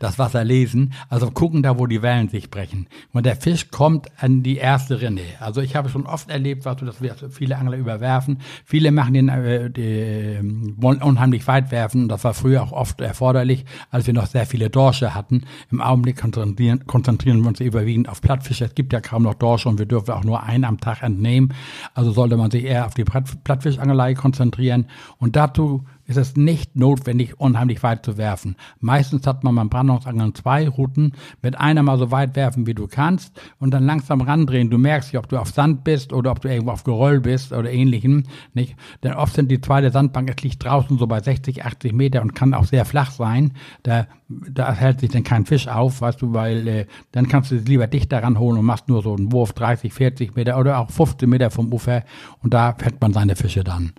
[0.00, 0.92] das Wasser lesen.
[1.08, 2.88] Also gucken da, wo die Wellen sich brechen.
[3.12, 5.22] Und der Fisch kommt an die erste Rinne.
[5.40, 8.40] Also ich habe schon oft erlebt, was dass wir viele Angler überwerfen.
[8.64, 10.38] Viele machen den, äh, die,
[10.76, 12.08] wollen unheimlich weit werfen.
[12.08, 15.44] Das war früher auch oft erforderlich, als wir noch sehr viele Dorsche hatten.
[15.70, 18.66] Im Augenblick konzentrieren, konzentrieren wir uns überwiegend auf Plattfische.
[18.66, 21.54] Es gibt ja kaum noch Dorsche und wir dürfen auch nur einen am Tag entnehmen.
[21.94, 24.86] Also sollte man sich eher auf die Plattfischangelei konzentrieren.
[25.18, 28.56] Und dazu ist es nicht notwendig, unheimlich weit zu werfen.
[28.80, 32.88] Meistens hat man beim Brandungsangeln zwei Routen, mit einer mal so weit werfen, wie du
[32.88, 34.70] kannst und dann langsam randrehen.
[34.70, 37.52] Du merkst nicht, ob du auf Sand bist oder ob du irgendwo auf Geröll bist
[37.52, 38.74] oder ähnlichem, nicht?
[39.02, 42.34] Denn oft sind die zweite Sandbank, es liegt draußen so bei 60, 80 Meter und
[42.34, 43.52] kann auch sehr flach sein.
[43.82, 47.56] Da, da hält sich dann kein Fisch auf, weißt du, weil äh, dann kannst du
[47.56, 50.90] es lieber dichter ranholen und machst nur so einen Wurf 30, 40 Meter oder auch
[50.90, 52.02] 15 Meter vom Ufer
[52.42, 53.92] und da fällt man seine Fische dann.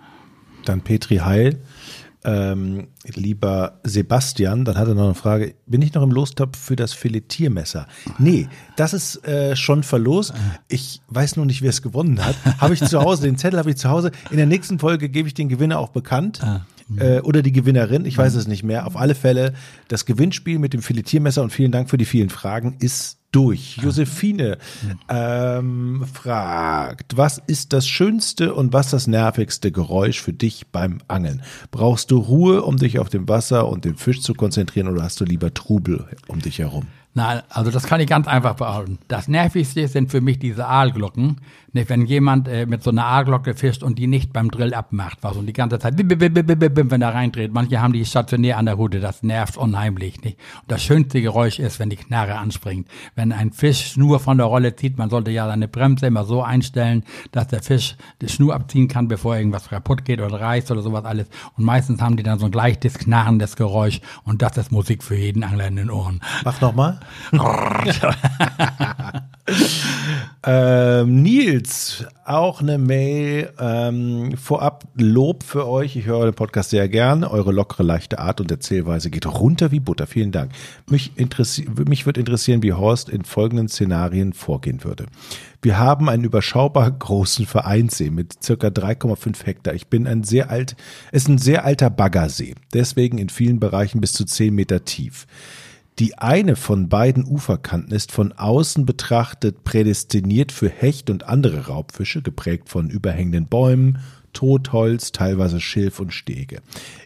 [0.64, 1.58] Dann Petri Heil.
[2.22, 5.54] Ähm, lieber Sebastian, dann hat er noch eine Frage.
[5.66, 7.86] Bin ich noch im Lostopf für das Filetiermesser?
[8.18, 10.34] Nee, das ist äh, schon verlost.
[10.68, 12.36] Ich weiß nur nicht, wer es gewonnen hat.
[12.58, 14.10] Habe ich zu Hause, den Zettel habe ich zu Hause.
[14.30, 16.40] In der nächsten Folge gebe ich den Gewinner auch bekannt.
[16.42, 16.66] Ah.
[16.98, 18.86] Äh, oder die Gewinnerin, ich weiß es nicht mehr.
[18.86, 19.54] Auf alle Fälle,
[19.88, 23.76] das Gewinnspiel mit dem Filetiermesser und vielen Dank für die vielen Fragen ist durch.
[23.76, 24.58] Josephine
[25.08, 31.42] ähm, fragt, was ist das schönste und was das nervigste Geräusch für dich beim Angeln?
[31.70, 35.20] Brauchst du Ruhe, um dich auf dem Wasser und den Fisch zu konzentrieren oder hast
[35.20, 36.86] du lieber Trubel um dich herum?
[37.12, 38.98] Na, also das kann ich ganz einfach beantworten.
[39.08, 41.40] Das nervigste sind für mich diese Aalglocken.
[41.72, 45.18] Nicht, wenn jemand äh, mit so einer Aalglocke fischt und die nicht beim Drill abmacht,
[45.22, 47.52] was und die ganze Zeit, bim, bim, bim, bim, bim, wenn er reindreht.
[47.52, 50.20] Manche haben die stationär an der Rute, das nervt unheimlich.
[50.22, 50.38] Nicht?
[50.62, 52.88] Und das schönste Geräusch ist, wenn die Knarre anspringt.
[53.14, 56.42] Wenn ein Fisch Schnur von der Rolle zieht, man sollte ja seine Bremse immer so
[56.42, 60.82] einstellen, dass der Fisch die Schnur abziehen kann, bevor irgendwas kaputt geht oder reißt oder
[60.82, 61.28] sowas alles.
[61.56, 65.16] Und meistens haben die dann so ein leichtes, knarrendes Geräusch und das ist Musik für
[65.16, 66.20] jeden Angler in den Ohren.
[66.44, 67.00] Mach nochmal.
[70.46, 73.52] ähm, Nils, auch eine Mail.
[73.58, 75.96] Ähm, vorab Lob für euch.
[75.96, 77.24] Ich höre den Podcast sehr gern.
[77.24, 80.06] Eure lockere, leichte Art und Erzählweise geht runter wie Butter.
[80.06, 80.52] Vielen Dank.
[80.88, 85.06] Mich, interessi mich würde interessieren, wie Horst in folgenden Szenarien vorgehen würde.
[85.62, 89.74] Wir haben einen überschaubar großen Vereinssee mit circa 3,5 Hektar.
[89.74, 90.76] Ich bin ein sehr alt,
[91.12, 92.54] es ist ein sehr alter Baggersee.
[92.72, 95.26] Deswegen in vielen Bereichen bis zu 10 Meter tief.
[96.00, 102.22] Die eine von beiden Uferkanten ist von außen betrachtet prädestiniert für Hecht und andere Raubfische,
[102.22, 103.98] geprägt von überhängenden Bäumen,
[104.32, 106.62] Totholz, teilweise Schilf und Stege.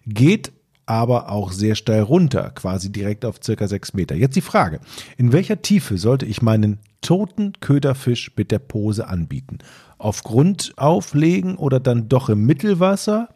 [0.07, 0.52] Geht
[0.87, 4.14] aber auch sehr steil runter, quasi direkt auf circa sechs Meter.
[4.14, 4.78] Jetzt die Frage,
[5.16, 9.59] in welcher Tiefe sollte ich meinen toten Köderfisch mit der Pose anbieten?
[9.98, 13.28] Auf Grund auflegen oder dann doch im Mittelwasser?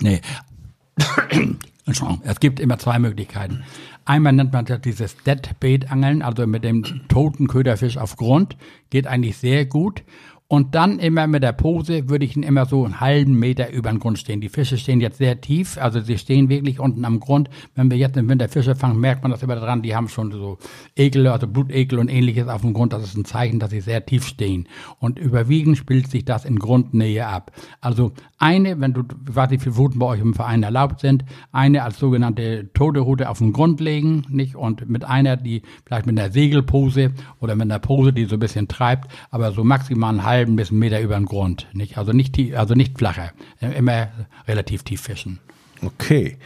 [0.00, 0.22] Nee.
[1.86, 3.62] Entschuldigung, es gibt immer zwei Möglichkeiten.
[4.06, 8.56] Einmal nennt man das dieses Deadbait-Angeln, also mit dem toten Köderfisch auf Grund.
[8.90, 10.02] Geht eigentlich sehr gut.
[10.46, 13.88] Und dann immer mit der Pose würde ich ihn immer so einen halben Meter über
[13.88, 14.42] den Grund stehen.
[14.42, 17.48] Die Fische stehen jetzt sehr tief, also sie stehen wirklich unten am Grund.
[17.74, 20.30] Wenn wir jetzt im Winter Fische fangen, merkt man das immer daran, die haben schon
[20.32, 20.58] so
[20.96, 22.92] Ekel, also Blutekel und ähnliches auf dem Grund.
[22.92, 24.68] Das ist ein Zeichen, dass sie sehr tief stehen.
[24.98, 27.50] Und überwiegend spielt sich das in Grundnähe ab.
[27.80, 31.00] Also eine, wenn du, ich weiß nicht, wie viele Routen bei euch im Verein erlaubt
[31.00, 34.56] sind, eine als sogenannte tote Route auf den Grund legen, nicht?
[34.56, 38.40] Und mit einer, die vielleicht mit einer Segelpose oder mit einer Pose, die so ein
[38.40, 41.98] bisschen treibt, aber so maximal einen halben bis einen Meter über den Grund, nicht?
[41.98, 43.32] Also nicht tief, also nicht flacher.
[43.60, 44.08] Immer
[44.46, 45.38] relativ tief fischen.
[45.82, 46.36] Okay.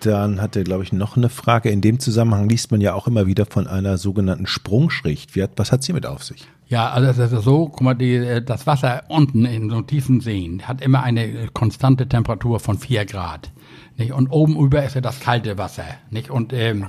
[0.00, 1.68] Dann hat er, glaube ich, noch eine Frage.
[1.68, 5.36] In dem Zusammenhang liest man ja auch immer wieder von einer sogenannten Sprungschicht.
[5.36, 6.48] Hat, was hat sie mit auf sich?
[6.68, 10.62] Ja, also es ist so, guck mal, die, das Wasser unten in so tiefen Seen
[10.62, 13.50] hat immer eine konstante Temperatur von vier Grad.
[13.96, 14.12] Nicht?
[14.12, 15.84] Und oben über ist ja das kalte Wasser.
[16.10, 16.30] Nicht?
[16.30, 16.86] Und, ähm,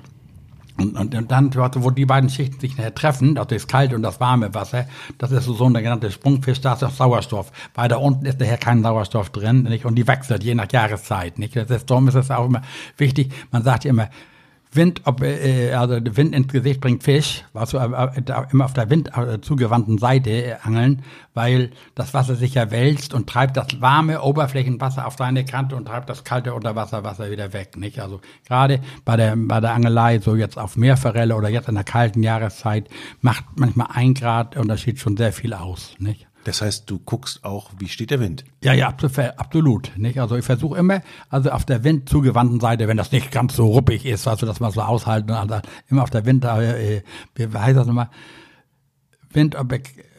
[0.82, 4.04] und, und, und dann, wo die beiden Schichten sich nachher treffen, also das kalte und
[4.04, 4.86] das warme Wasser,
[5.18, 7.52] das ist so, so ein genannter Sprungfisch, da ist auch Sauerstoff.
[7.76, 9.86] Weiter unten ist daher kein Sauerstoff drin, nicht?
[9.86, 11.56] Und die wechselt je nach Jahreszeit, nicht?
[11.56, 12.62] Das ist, darum ist es auch immer
[12.98, 13.32] wichtig.
[13.52, 14.10] Man sagt ja immer,
[14.74, 18.90] Wind, ob, äh, also Wind ins Gesicht bringt Fisch, was so äh, immer auf der
[18.90, 21.04] Wind äh, zugewandten Seite äh, angeln,
[21.34, 25.86] weil das Wasser sich ja wälzt und treibt das warme Oberflächenwasser auf seine Kante und
[25.86, 28.00] treibt das kalte Unterwasserwasser wieder weg, nicht?
[28.00, 31.84] Also gerade bei der bei der Angelei so jetzt auf Meerforelle oder jetzt in der
[31.84, 32.88] kalten Jahreszeit
[33.20, 36.31] macht manchmal ein Grad Unterschied schon sehr viel aus, nicht?
[36.44, 38.44] Das heißt, du guckst auch, wie steht der Wind?
[38.64, 38.94] Ja, ja,
[39.38, 39.92] absolut.
[39.98, 40.20] Nicht?
[40.20, 44.06] Also ich versuche immer, also auf der windzugewandten Seite, wenn das nicht ganz so ruppig
[44.06, 47.04] ist, also dass man so aushalten, also immer auf der Wind, äh,
[47.36, 48.10] wie heißt das nochmal?
[49.34, 49.56] Wind,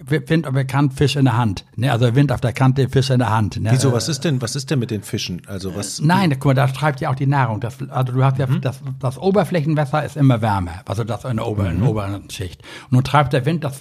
[0.07, 1.67] Wind bekannt, Fisch in der Hand.
[1.77, 3.61] Ne, also Wind auf der Kante, Fisch in der Hand.
[3.61, 3.71] Ne?
[3.73, 5.43] Wieso, was ist denn, was ist denn mit den Fischen?
[5.47, 6.01] Also was?
[6.01, 7.61] Nein, guck mal, da treibt ja auch die Nahrung.
[7.61, 11.47] Das, also du hast ja, das, das Oberflächenwasser ist immer wärmer, also das in der
[11.47, 11.89] oberen, Mhm.
[11.89, 12.63] oberen Schicht.
[12.85, 13.81] Und nun treibt der Wind das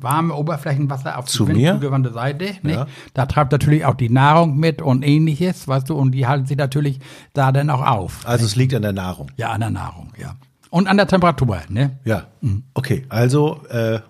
[0.00, 1.72] warme Oberflächenwasser auf Zu die mir?
[1.72, 2.44] windzugewandte Seite.
[2.62, 2.76] Nicht?
[2.76, 2.86] Ja.
[3.14, 6.56] Da treibt natürlich auch die Nahrung mit und ähnliches, weißt du, und die halten sich
[6.56, 7.00] natürlich
[7.32, 8.20] da dann auch auf.
[8.24, 9.30] Also es liegt an der Nahrung.
[9.36, 10.36] Ja, an der Nahrung, ja.
[10.70, 11.98] Und an der Temperatur, ne?
[12.04, 12.26] Ja.
[12.74, 14.00] Okay, also äh,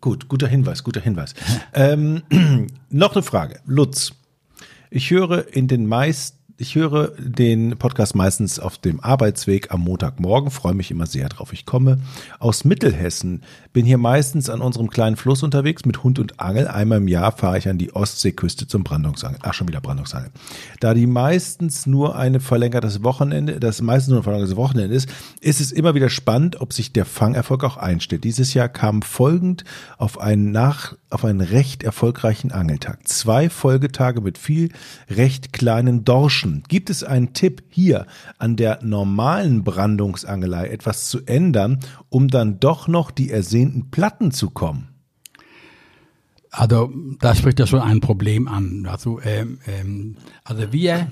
[0.00, 1.34] gut, guter Hinweis, guter Hinweis.
[1.74, 2.22] ähm,
[2.90, 4.12] noch eine Frage, Lutz.
[4.90, 10.52] Ich höre in den meisten Ich höre den Podcast meistens auf dem Arbeitsweg am Montagmorgen,
[10.52, 11.52] freue mich immer sehr drauf.
[11.52, 11.98] Ich komme
[12.38, 16.68] aus Mittelhessen, bin hier meistens an unserem kleinen Fluss unterwegs mit Hund und Angel.
[16.68, 19.42] Einmal im Jahr fahre ich an die Ostseeküste zum Brandungsangeln.
[19.44, 20.30] Ach, schon wieder Brandungsangeln.
[20.78, 25.08] Da die meistens nur eine verlängertes Wochenende, das meistens nur ein verlängertes Wochenende ist,
[25.40, 28.22] ist es immer wieder spannend, ob sich der Fangerfolg auch einstellt.
[28.22, 29.64] Dieses Jahr kam folgend
[29.98, 33.08] auf einen nach, auf einen recht erfolgreichen Angeltag.
[33.08, 34.70] Zwei Folgetage mit viel
[35.10, 38.06] recht kleinen Dorschen Gibt es einen Tipp hier
[38.38, 44.50] an der normalen Brandungsangelei etwas zu ändern, um dann doch noch die ersehnten Platten zu
[44.50, 44.88] kommen?
[46.50, 48.86] Also da spricht ja schon ein Problem an.
[48.86, 51.08] Also, ähm, ähm, also wir,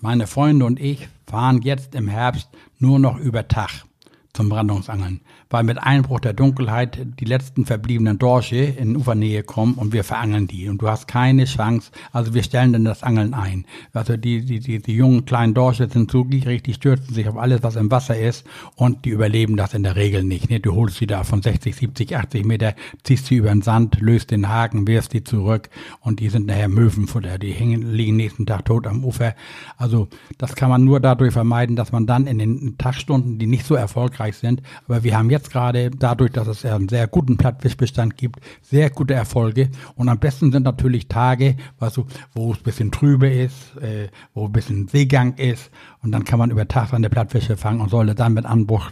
[0.00, 3.84] meine Freunde und ich, fahren jetzt im Herbst nur noch über Tag
[4.32, 5.20] zum Brandungsangeln
[5.54, 10.48] weil mit Einbruch der Dunkelheit die letzten verbliebenen Dorsche in Ufernähe kommen und wir verangeln
[10.48, 10.68] die.
[10.68, 11.92] Und du hast keine Chance.
[12.10, 13.64] Also wir stellen dann das Angeln ein.
[13.92, 17.36] Also die, die, die, die jungen kleinen Dorsche sind so gierig, die stürzen sich auf
[17.36, 20.50] alles, was im Wasser ist und die überleben das in der Regel nicht.
[20.50, 20.58] Ne?
[20.58, 24.32] Du holst sie da von 60, 70, 80 Meter, ziehst sie über den Sand, löst
[24.32, 25.68] den Haken, wirfst die zurück
[26.00, 27.38] und die sind nachher Möwenfutter.
[27.38, 29.36] Die hängen, liegen nächsten Tag tot am Ufer.
[29.76, 33.66] Also das kann man nur dadurch vermeiden, dass man dann in den Tagstunden, die nicht
[33.66, 37.36] so erfolgreich sind, aber wir haben jetzt jetzt gerade dadurch, dass es einen sehr guten
[37.36, 39.70] Plattfischbestand gibt, sehr gute Erfolge.
[39.96, 44.08] Und am besten sind natürlich Tage, weißt du, wo es ein bisschen trübe ist, äh,
[44.32, 45.70] wo ein bisschen Seegang ist.
[46.02, 48.90] Und dann kann man über Tag seine Plattfische fangen und sollte dann mit Anbruch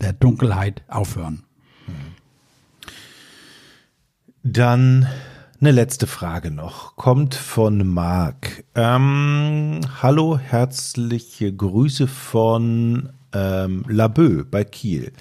[0.00, 1.44] der Dunkelheit aufhören.
[4.42, 5.06] Dann
[5.60, 6.96] eine letzte Frage noch.
[6.96, 8.64] Kommt von Marc.
[8.74, 15.12] Ähm, hallo, herzliche Grüße von ähm, Laboe bei Kiel.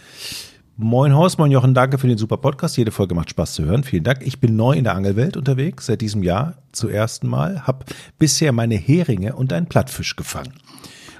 [0.82, 2.78] Moin Horst, moin Jochen, danke für den super Podcast.
[2.78, 3.84] Jede Folge macht Spaß zu hören.
[3.84, 4.26] Vielen Dank.
[4.26, 7.84] Ich bin neu in der Angelwelt unterwegs, seit diesem Jahr zum ersten Mal, habe
[8.18, 10.54] bisher meine Heringe und einen Plattfisch gefangen.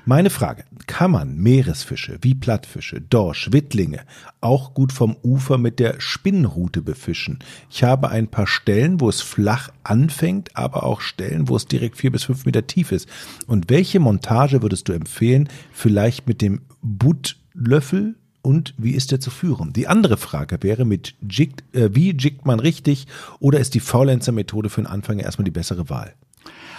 [0.06, 4.00] Meine Frage, kann man Meeresfische wie Plattfische, Dorsch, Wittlinge
[4.40, 7.40] auch gut vom Ufer mit der Spinnrute befischen?
[7.70, 11.98] Ich habe ein paar Stellen, wo es flach anfängt, aber auch Stellen, wo es direkt
[11.98, 13.10] vier bis fünf Meter tief ist.
[13.46, 15.50] Und welche Montage würdest du empfehlen?
[15.74, 19.74] Vielleicht mit dem Buttlöffel und wie ist er zu führen?
[19.74, 23.08] Die andere Frage wäre mit Jig, äh, wie jiggt man richtig
[23.40, 26.14] oder ist die Faulenzer-Methode für den Anfänger erstmal die bessere Wahl?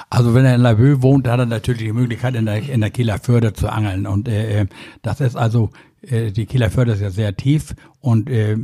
[0.09, 2.91] Also wenn er in Laboe wohnt, hat er natürlich die Möglichkeit, in der, in der
[2.91, 4.07] Kieler Förde zu angeln.
[4.07, 4.67] Und äh, äh
[5.03, 5.71] das ist also,
[6.03, 8.57] äh, die Kieler Förde ist ja sehr tief und äh,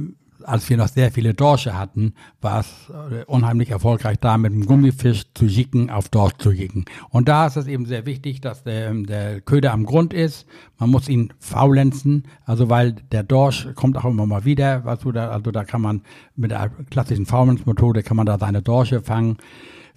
[0.46, 4.64] als wir noch sehr viele Dorsche hatten, war es äh, unheimlich erfolgreich, da mit dem
[4.64, 6.84] Gummifisch zu jicken, auf Dorsch zu jicken.
[7.10, 10.46] Und da ist es eben sehr wichtig, dass der, der Köder am Grund ist.
[10.78, 14.84] Man muss ihn faulenzen, also weil der Dorsch kommt auch immer mal wieder.
[14.84, 16.02] Weißt du, da, also da kann man
[16.36, 19.38] mit der klassischen Faulenzmethode kann man da seine Dorsche fangen.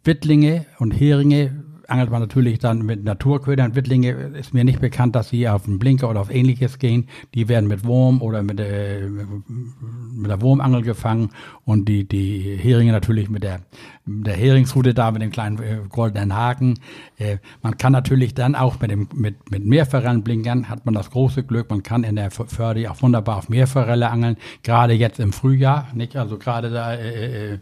[0.04, 3.76] Wittlinge und Heringe angelt man natürlich dann mit Naturködern.
[3.76, 7.08] Wittlinge ist mir nicht bekannt, dass sie auf einen Blinker oder auf ähnliches gehen.
[7.34, 11.30] Die werden mit Wurm oder mit, äh, mit der Wurmangel gefangen
[11.66, 13.62] und die, die Heringe natürlich mit der,
[14.06, 16.80] der Heringsrute da mit dem kleinen äh, goldenen Haken.
[17.18, 21.44] Äh, man kann natürlich dann auch mit dem, mit, mit Meerforellenblinkern hat man das große
[21.44, 21.70] Glück.
[21.70, 24.38] Man kann in der Förde auch wunderbar auf Meerforelle angeln.
[24.64, 26.16] Gerade jetzt im Frühjahr, nicht?
[26.16, 27.60] Also gerade da, äh, äh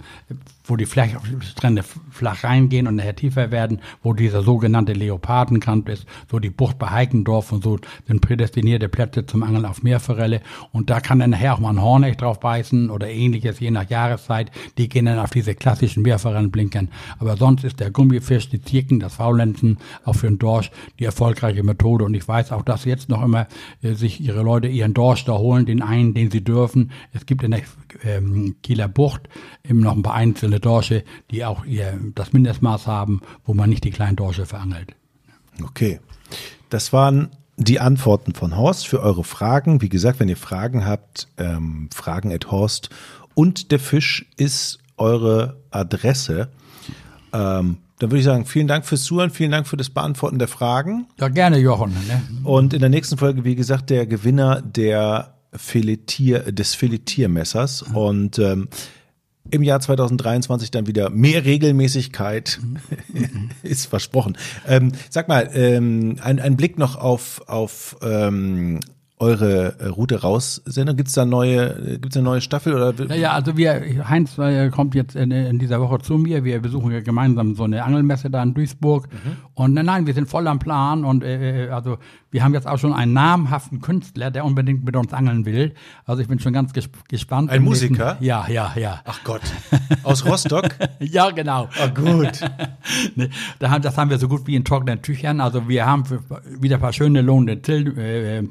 [0.68, 6.40] wo die Strände flach reingehen und nachher tiefer werden, wo dieser sogenannte Leopardenkant ist, so
[6.40, 10.42] die Bucht bei Heikendorf und so sind prädestinierte Plätze zum Angeln auf Meerforelle.
[10.72, 13.90] Und da kann dann nachher auch mal ein Hornecht drauf beißen oder ähnliches, je nach
[13.90, 14.52] Jahreszeit.
[14.78, 16.90] Die gehen dann auf diese klassischen Meerforellen blinkern.
[17.20, 21.64] Aber sonst ist der Gummifisch, die Zirken, das Faulenzen, auch für den Dorsch die erfolgreiche
[21.64, 22.06] Methode.
[22.06, 23.48] Und ich weiß auch, dass jetzt noch immer
[23.82, 26.92] äh, sich ihre Leute ihren Dorsch da holen, den einen, den sie dürfen.
[27.14, 27.62] Es gibt in der
[28.04, 29.30] ähm, Kieler Bucht
[29.68, 33.84] eben noch ein paar einzelne Dorsche, die auch ihr, das Mindestmaß haben, wo man nicht
[33.84, 34.96] die kleinen Dorsche verangelt.
[35.64, 36.00] Okay.
[36.70, 39.82] Das waren die Antworten von Horst für eure Fragen.
[39.82, 42.90] Wie gesagt, wenn ihr Fragen habt, ähm, fragen at Horst
[43.34, 46.50] und der Fisch ist eure Adresse.
[47.34, 50.48] Ähm, dann würde ich sagen, vielen Dank fürs Zuhören, vielen Dank für das Beantworten der
[50.48, 51.08] Fragen.
[51.20, 51.92] Ja, gerne, Jochen.
[52.08, 52.22] Ne?
[52.44, 57.90] Und in der nächsten Folge, wie gesagt, der Gewinner der Filetier, des Filetiermessers.
[57.90, 57.96] Mhm.
[57.96, 58.68] Und ähm,
[59.52, 63.50] im Jahr 2023 dann wieder mehr Regelmäßigkeit mhm.
[63.64, 64.38] ist versprochen.
[64.68, 68.80] Ähm, sag mal, ähm, ein, ein Blick noch auf, auf ähm,
[69.20, 70.96] eure äh, Route raus Sendung?
[70.96, 72.94] Gibt's da neue, gibt's eine neue Staffel oder?
[73.06, 76.44] Naja, also wir, Heinz äh, kommt jetzt in, in, dieser Woche zu mir.
[76.44, 79.08] Wir besuchen ja gemeinsam so eine Angelmesse da in Duisburg.
[79.12, 79.38] Mhm.
[79.56, 81.98] Und nein, nein, wir sind voll am Plan und äh, äh also
[82.32, 85.74] wir haben jetzt auch schon einen namhaften Künstler, der unbedingt mit uns angeln will.
[86.06, 87.50] Also ich bin schon ganz ges gespannt.
[87.50, 88.14] Ein Musiker?
[88.14, 89.02] Nächsten, ja, ja, ja.
[89.06, 89.42] Ach Gott.
[90.04, 90.70] Aus Rostock?
[91.00, 91.70] ja, genau.
[91.80, 92.40] Ah, gut.
[93.16, 95.40] ne, da haben, das haben wir so gut wie in trockenen Tüchern.
[95.40, 96.04] Also wir haben
[96.60, 98.44] wieder ein paar schöne lohnende Till, äh,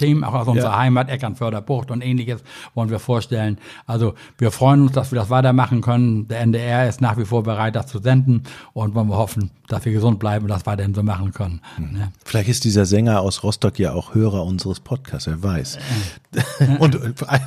[0.00, 0.78] Themen, auch aus unserer ja.
[0.78, 2.42] Heimat, Eckernförder Bucht und ähnliches
[2.74, 3.58] wollen wir vorstellen.
[3.86, 6.26] Also wir freuen uns, dass wir das weitermachen können.
[6.26, 9.84] Der NDR ist nach wie vor bereit, das zu senden und wollen wir hoffen, dass
[9.84, 11.60] wir gesund bleiben und das weiterhin so machen können.
[11.76, 11.92] Mhm.
[11.92, 12.12] Ne?
[12.24, 15.78] Vielleicht ist dieser Sänger aus Rostock ja auch Hörer unseres Podcasts, wer weiß.
[16.78, 16.98] und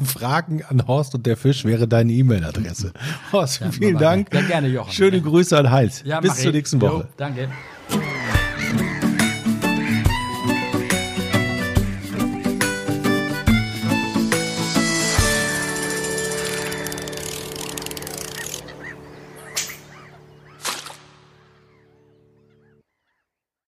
[0.05, 2.93] Fragen an Horst und der Fisch wäre deine E-Mail-Adresse.
[3.31, 4.27] Horst, vielen Dank.
[4.31, 4.91] Sehr gerne, Jochen.
[4.91, 6.03] Schöne Grüße an Heinz.
[6.05, 6.93] Ja, Bis zur nächsten Woche.
[6.93, 7.49] Jo, danke.